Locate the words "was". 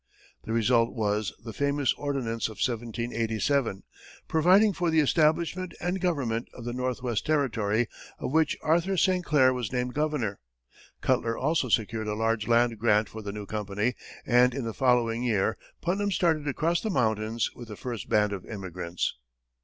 0.95-1.31, 9.53-9.71